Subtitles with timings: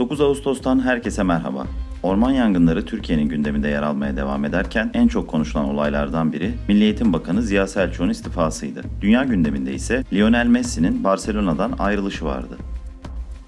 [0.00, 1.66] 9 Ağustos'tan herkese merhaba.
[2.02, 7.12] Orman yangınları Türkiye'nin gündeminde yer almaya devam ederken en çok konuşulan olaylardan biri Milli Eğitim
[7.12, 8.82] Bakanı Ziya Selçuk'un istifasıydı.
[9.00, 12.56] Dünya gündeminde ise Lionel Messi'nin Barcelona'dan ayrılışı vardı.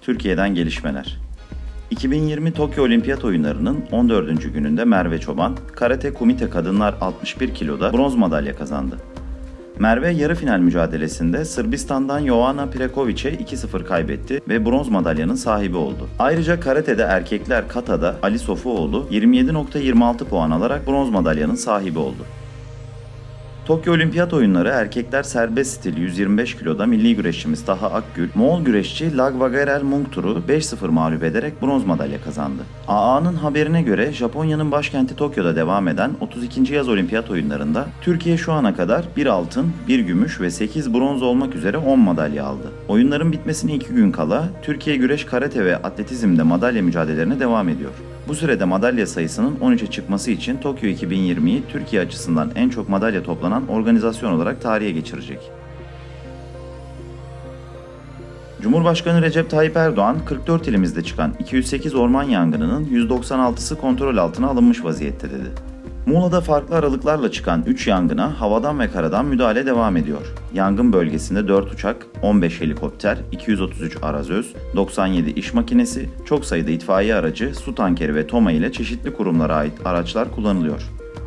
[0.00, 1.18] Türkiye'den gelişmeler.
[1.90, 4.54] 2020 Tokyo Olimpiyat Oyunları'nın 14.
[4.54, 8.98] gününde Merve Çoban, Karate Kumite Kadınlar 61 kiloda bronz madalya kazandı.
[9.82, 16.08] Merve yarı final mücadelesinde Sırbistan'dan Joanna Prekovic'e 2-0 kaybetti ve bronz madalyanın sahibi oldu.
[16.18, 22.26] Ayrıca karatede erkekler katada Ali Sofuoğlu 27.26 puan alarak bronz madalyanın sahibi oldu.
[23.72, 29.82] Tokyo Olimpiyat Oyunları erkekler serbest stil 125 kiloda milli güreşçimiz Taha Akgül, Moğol güreşçi Lagvagerel
[29.82, 32.62] Mungtur'u 5-0 mağlup ederek bronz madalya kazandı.
[32.88, 36.74] AA'nın haberine göre Japonya'nın başkenti Tokyo'da devam eden 32.
[36.74, 41.54] yaz olimpiyat oyunlarında Türkiye şu ana kadar 1 altın, 1 gümüş ve 8 bronz olmak
[41.54, 42.72] üzere 10 madalya aldı.
[42.88, 47.92] Oyunların bitmesine 2 gün kala Türkiye güreş, karate ve atletizmde madalya mücadelelerine devam ediyor.
[48.28, 53.68] Bu sürede madalya sayısının 13'e çıkması için Tokyo 2020'yi Türkiye açısından en çok madalya toplanan
[53.68, 55.38] organizasyon olarak tarihe geçirecek.
[58.60, 65.30] Cumhurbaşkanı Recep Tayyip Erdoğan, 44 ilimizde çıkan 208 orman yangınının 196'sı kontrol altına alınmış vaziyette
[65.30, 65.71] dedi.
[66.06, 70.34] Muğla'da farklı aralıklarla çıkan 3 yangına havadan ve karadan müdahale devam ediyor.
[70.54, 77.54] Yangın bölgesinde 4 uçak, 15 helikopter, 233 arazöz, 97 iş makinesi, çok sayıda itfaiye aracı,
[77.54, 80.82] su tankeri ve TOMA ile çeşitli kurumlara ait araçlar kullanılıyor.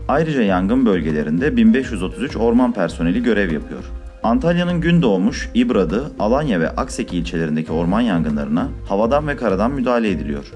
[0.07, 3.83] Ayrıca yangın bölgelerinde 1533 orman personeli görev yapıyor.
[4.23, 10.51] Antalya'nın gün doğmuş, İbradı, Alanya ve Akseki ilçelerindeki orman yangınlarına havadan ve karadan müdahale ediliyor.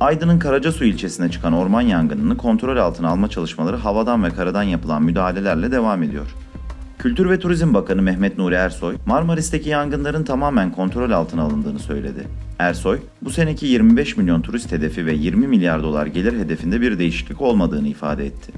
[0.00, 5.72] Aydın'ın Karacasu ilçesine çıkan orman yangınını kontrol altına alma çalışmaları havadan ve karadan yapılan müdahalelerle
[5.72, 6.34] devam ediyor.
[6.98, 12.28] Kültür ve Turizm Bakanı Mehmet Nuri Ersoy, Marmaris'teki yangınların tamamen kontrol altına alındığını söyledi.
[12.58, 17.40] Ersoy, bu seneki 25 milyon turist hedefi ve 20 milyar dolar gelir hedefinde bir değişiklik
[17.40, 18.52] olmadığını ifade etti.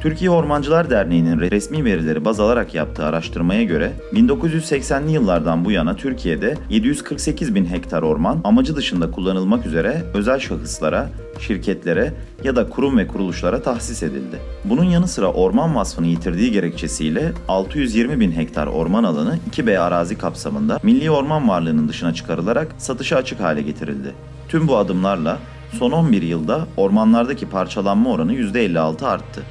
[0.00, 6.56] Türkiye Ormancılar Derneği'nin resmi verileri baz alarak yaptığı araştırmaya göre 1980'li yıllardan bu yana Türkiye'de
[6.70, 12.12] 748 bin hektar orman amacı dışında kullanılmak üzere özel şahıslara, şirketlere
[12.44, 14.38] ya da kurum ve kuruluşlara tahsis edildi.
[14.64, 20.78] Bunun yanı sıra orman vasfını yitirdiği gerekçesiyle 620 bin hektar orman alanı 2B arazi kapsamında
[20.82, 24.14] milli orman varlığının dışına çıkarılarak satışa açık hale getirildi.
[24.48, 25.38] Tüm bu adımlarla
[25.78, 29.42] son 11 yılda ormanlardaki parçalanma oranı %56 arttı.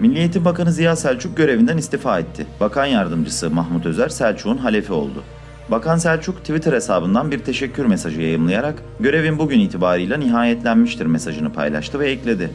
[0.00, 2.46] Milli Eğitim Bakanı Ziya Selçuk görevinden istifa etti.
[2.60, 5.22] Bakan yardımcısı Mahmut Özer Selçuk'un halefi oldu.
[5.68, 12.10] Bakan Selçuk Twitter hesabından bir teşekkür mesajı yayımlayarak görevin bugün itibarıyla nihayetlenmiştir mesajını paylaştı ve
[12.10, 12.50] ekledi.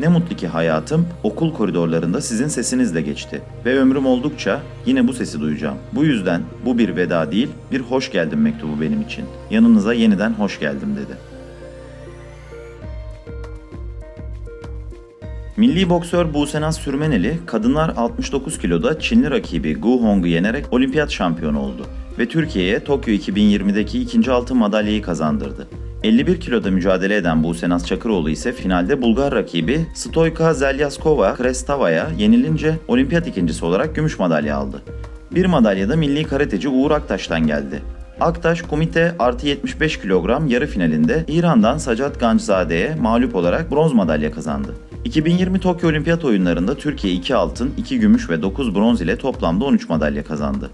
[0.00, 5.40] Ne mutlu ki hayatım okul koridorlarında sizin sesinizle geçti ve ömrüm oldukça yine bu sesi
[5.40, 5.76] duyacağım.
[5.92, 9.24] Bu yüzden bu bir veda değil, bir hoş geldin mektubu benim için.
[9.50, 11.27] Yanınıza yeniden hoş geldim dedi.
[15.58, 21.86] Milli boksör Busenaz Sürmeneli kadınlar 69 kiloda Çinli rakibi Gu Hong'u yenerek olimpiyat şampiyonu oldu
[22.18, 25.68] ve Türkiye'ye Tokyo 2020'deki ikinci altın madalyayı kazandırdı.
[26.02, 33.26] 51 kiloda mücadele eden Busenaz Çakıroğlu ise finalde Bulgar rakibi Stoyka Zelyaskova Krestava'ya yenilince olimpiyat
[33.26, 34.82] ikincisi olarak gümüş madalya aldı.
[35.34, 37.82] Bir madalya da milli karateci Uğur Aktaş'tan geldi.
[38.20, 44.74] Aktaş komite artı 75 kilogram yarı finalinde İran'dan Sacat Gançzade'ye mağlup olarak bronz madalya kazandı.
[45.08, 49.88] 2020 Tokyo Olimpiyat Oyunları'nda Türkiye 2 altın, 2 gümüş ve 9 bronz ile toplamda 13
[49.88, 50.70] madalya kazandı.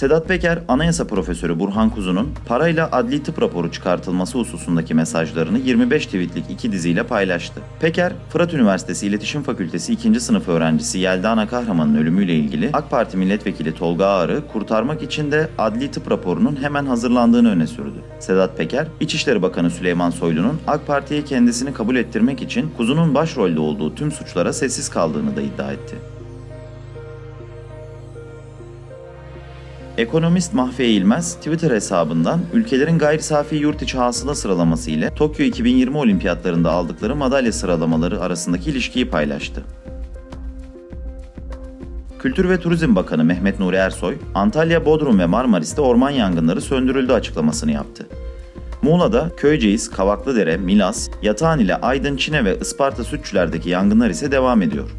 [0.00, 6.50] Sedat Peker, Anayasa Profesörü Burhan Kuzu'nun parayla adli tıp raporu çıkartılması hususundaki mesajlarını 25 tweetlik
[6.50, 7.60] iki diziyle paylaştı.
[7.80, 10.20] Peker, Fırat Üniversitesi İletişim Fakültesi 2.
[10.20, 15.90] sınıf öğrencisi Yeldana Kahraman'ın ölümüyle ilgili AK Parti Milletvekili Tolga Ağar'ı kurtarmak için de adli
[15.90, 17.98] tıp raporunun hemen hazırlandığını öne sürdü.
[18.20, 23.94] Sedat Peker, İçişleri Bakanı Süleyman Soylu'nun AK Parti'ye kendisini kabul ettirmek için Kuzu'nun başrolde olduğu
[23.94, 25.96] tüm suçlara sessiz kaldığını da iddia etti.
[30.00, 35.96] Ekonomist Mahfi Eğilmez Twitter hesabından ülkelerin gayri safi yurt içi hasıla sıralaması ile Tokyo 2020
[35.96, 39.64] olimpiyatlarında aldıkları madalya sıralamaları arasındaki ilişkiyi paylaştı.
[42.18, 47.72] Kültür ve Turizm Bakanı Mehmet Nuri Ersoy, Antalya, Bodrum ve Marmaris'te orman yangınları söndürüldü açıklamasını
[47.72, 48.06] yaptı.
[48.82, 54.90] Muğla'da Köyceğiz, Kavaklıdere, Milas, Yatağan ile Aydın, Çine ve Isparta Sütçüler'deki yangınlar ise devam ediyor.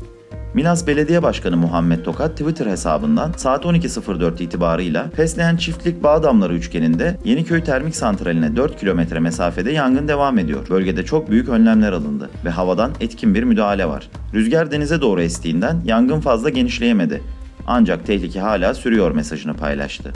[0.54, 7.64] Milas Belediye Başkanı Muhammed Tokat Twitter hesabından saat 12.04 itibarıyla Fesleğen Çiftlik Bağdamları üçgeninde Yeniköy
[7.64, 10.70] Termik Santrali'ne 4 kilometre mesafede yangın devam ediyor.
[10.70, 14.10] Bölgede çok büyük önlemler alındı ve havadan etkin bir müdahale var.
[14.34, 17.22] Rüzgar denize doğru estiğinden yangın fazla genişleyemedi.
[17.68, 20.12] Ancak tehlike hala sürüyor mesajını paylaştı.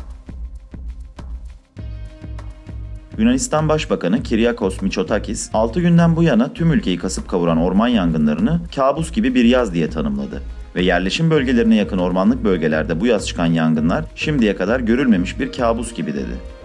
[3.18, 9.12] Yunanistan Başbakanı Kyriakos Mitsotakis, 6 günden bu yana tüm ülkeyi kasıp kavuran orman yangınlarını kabus
[9.12, 10.42] gibi bir yaz diye tanımladı
[10.76, 15.94] ve yerleşim bölgelerine yakın ormanlık bölgelerde bu yaz çıkan yangınlar şimdiye kadar görülmemiş bir kabus
[15.94, 16.56] gibi dedi.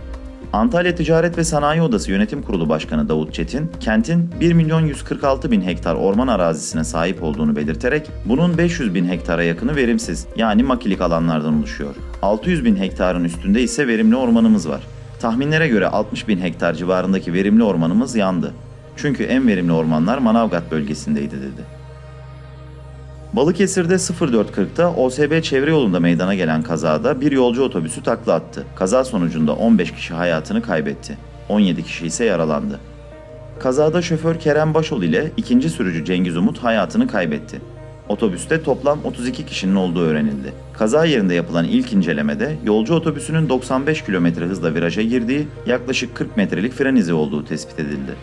[0.52, 5.62] Antalya Ticaret ve Sanayi Odası Yönetim Kurulu Başkanı Davut Çetin, kentin 1 milyon 146 bin
[5.62, 11.58] hektar orman arazisine sahip olduğunu belirterek bunun 500 bin hektara yakını verimsiz yani makilik alanlardan
[11.58, 11.94] oluşuyor.
[12.22, 14.80] 600 bin hektarın üstünde ise verimli ormanımız var.
[15.20, 18.54] Tahminlere göre 60 bin hektar civarındaki verimli ormanımız yandı.
[18.96, 21.80] Çünkü en verimli ormanlar Manavgat bölgesindeydi dedi.
[23.32, 28.66] Balıkesir'de 04.40'da OSB çevre yolunda meydana gelen kazada bir yolcu otobüsü takla attı.
[28.76, 31.18] Kaza sonucunda 15 kişi hayatını kaybetti.
[31.48, 32.80] 17 kişi ise yaralandı.
[33.58, 37.60] Kazada şoför Kerem Başol ile ikinci sürücü Cengiz Umut hayatını kaybetti.
[38.08, 40.52] Otobüste toplam 32 kişinin olduğu öğrenildi.
[40.80, 46.72] Kaza yerinde yapılan ilk incelemede yolcu otobüsünün 95 km hızla viraja girdiği, yaklaşık 40 metrelik
[46.72, 48.14] fren izi olduğu tespit edildi.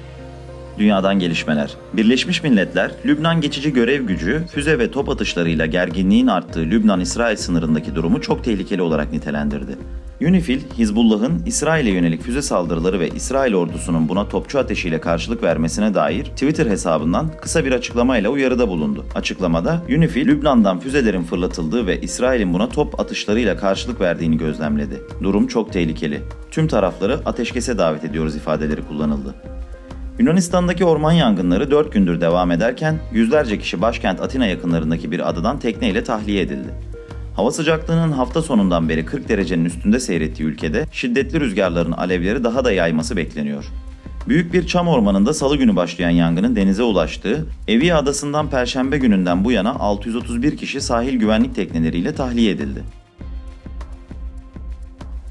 [0.80, 1.74] Dünyadan gelişmeler.
[1.94, 8.22] Birleşmiş Milletler, Lübnan geçici görev gücü, füze ve top atışlarıyla gerginliğin arttığı Lübnan-İsrail sınırındaki durumu
[8.22, 9.78] çok tehlikeli olarak nitelendirdi.
[10.22, 16.26] UNIFIL, Hizbullah'ın İsrail'e yönelik füze saldırıları ve İsrail ordusunun buna topçu ateşiyle karşılık vermesine dair
[16.26, 19.06] Twitter hesabından kısa bir açıklamayla uyarıda bulundu.
[19.16, 25.02] Açıklamada UNIFIL, Lübnan'dan füzelerin fırlatıldığı ve İsrail'in buna top atışlarıyla karşılık verdiğini gözlemledi.
[25.24, 26.22] Durum çok tehlikeli.
[26.52, 29.36] Tüm tarafları ateşkese davet ediyoruz ifadeleri kullanıldı.
[30.20, 36.04] Yunanistan'daki orman yangınları 4 gündür devam ederken yüzlerce kişi başkent Atina yakınlarındaki bir adadan tekneyle
[36.04, 36.87] tahliye edildi.
[37.38, 42.72] Hava sıcaklığının hafta sonundan beri 40 derecenin üstünde seyrettiği ülkede şiddetli rüzgarların alevleri daha da
[42.72, 43.66] yayması bekleniyor.
[44.28, 49.52] Büyük bir çam ormanında salı günü başlayan yangının denize ulaştığı, Evi adasından perşembe gününden bu
[49.52, 52.84] yana 631 kişi sahil güvenlik tekneleriyle tahliye edildi.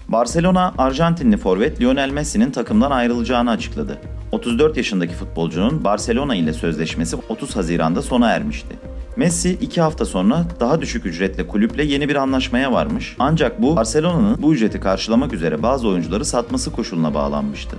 [0.09, 3.99] Barcelona, Arjantinli forvet Lionel Messi'nin takımdan ayrılacağını açıkladı.
[4.33, 8.77] 34 yaşındaki futbolcunun Barcelona ile sözleşmesi 30 Haziran'da sona ermişti.
[9.17, 13.17] Messi 2 hafta sonra daha düşük ücretle kulüple yeni bir anlaşmaya varmış.
[13.19, 17.77] Ancak bu Barcelona'nın bu ücreti karşılamak üzere bazı oyuncuları satması koşuluna bağlanmıştı.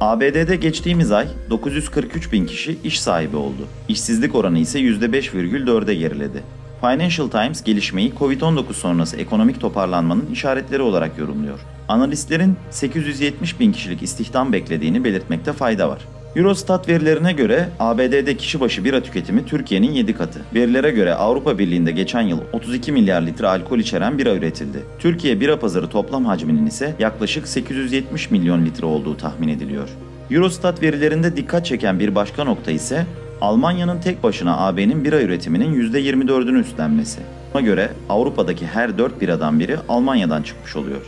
[0.00, 3.66] ABD'de geçtiğimiz ay 943 bin kişi iş sahibi oldu.
[3.88, 6.42] İşsizlik oranı ise %5,4'e geriledi.
[6.80, 11.58] Financial Times gelişmeyi Covid-19 sonrası ekonomik toparlanmanın işaretleri olarak yorumluyor.
[11.88, 16.00] Analistlerin 870 bin kişilik istihdam beklediğini belirtmekte fayda var.
[16.36, 20.40] Eurostat verilerine göre ABD'de kişi başı bira tüketimi Türkiye'nin 7 katı.
[20.54, 24.78] Verilere göre Avrupa Birliği'nde geçen yıl 32 milyar litre alkol içeren bira üretildi.
[24.98, 29.88] Türkiye bira pazarı toplam hacminin ise yaklaşık 870 milyon litre olduğu tahmin ediliyor.
[30.30, 33.06] Eurostat verilerinde dikkat çeken bir başka nokta ise
[33.40, 37.20] Almanya'nın tek başına AB'nin bira üretiminin %24'ünü üstlenmesi.
[37.54, 41.02] Buna göre Avrupa'daki her 4 biradan biri Almanya'dan çıkmış oluyor.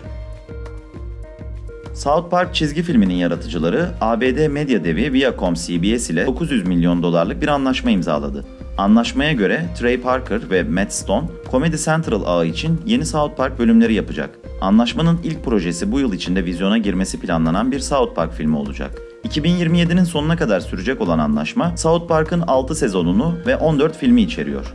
[1.95, 7.49] South Park çizgi filminin yaratıcıları ABD medya devi Viacom CBS ile 900 milyon dolarlık bir
[7.49, 8.45] anlaşma imzaladı.
[8.79, 13.95] Anlaşmaya göre Trey Parker ve Matt Stone Comedy Central ağı için yeni South Park bölümleri
[13.95, 14.39] yapacak.
[14.61, 18.99] Anlaşmanın ilk projesi bu yıl içinde vizyona girmesi planlanan bir South Park filmi olacak.
[19.29, 24.75] 2027'nin sonuna kadar sürecek olan anlaşma South Park'ın 6 sezonunu ve 14 filmi içeriyor.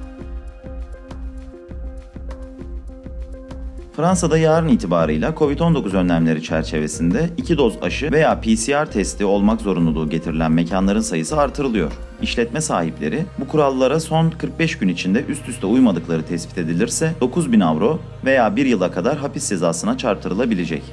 [3.98, 10.52] Fransa'da yarın itibarıyla Covid-19 önlemleri çerçevesinde 2 doz aşı veya PCR testi olmak zorunluluğu getirilen
[10.52, 11.92] mekanların sayısı artırılıyor.
[12.22, 17.60] İşletme sahipleri bu kurallara son 45 gün içinde üst üste uymadıkları tespit edilirse 9 bin
[17.60, 20.84] avro veya 1 yıla kadar hapis cezasına çarptırılabilecek.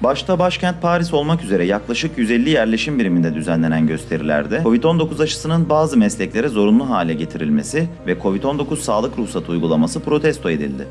[0.00, 6.48] Başta başkent Paris olmak üzere yaklaşık 150 yerleşim biriminde düzenlenen gösterilerde COVID-19 aşısının bazı mesleklere
[6.48, 10.86] zorunlu hale getirilmesi ve COVID-19 sağlık ruhsatı uygulaması protesto edildi.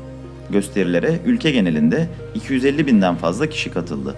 [0.50, 4.14] Gösterilere ülke genelinde 250 binden fazla kişi katıldı.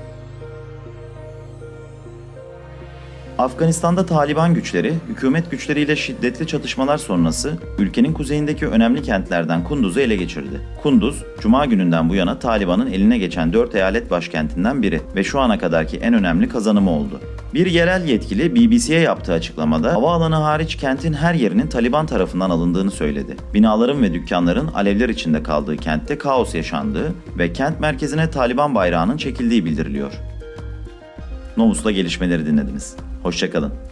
[3.41, 10.61] Afganistan'da Taliban güçleri, hükümet güçleriyle şiddetli çatışmalar sonrası ülkenin kuzeyindeki önemli kentlerden Kunduz'u ele geçirdi.
[10.83, 15.59] Kunduz, Cuma gününden bu yana Taliban'ın eline geçen 4 eyalet başkentinden biri ve şu ana
[15.59, 17.21] kadarki en önemli kazanımı oldu.
[17.55, 23.37] Bir yerel yetkili BBC'ye yaptığı açıklamada havaalanı hariç kentin her yerinin Taliban tarafından alındığını söyledi.
[23.55, 29.65] Binaların ve dükkanların alevler içinde kaldığı kentte kaos yaşandığı ve kent merkezine Taliban bayrağının çekildiği
[29.65, 30.13] bildiriliyor.
[31.57, 32.97] Novus'la gelişmeleri dinlediniz.
[33.23, 33.90] Hoşçakalın.